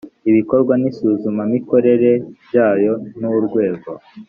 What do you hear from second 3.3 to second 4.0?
urwego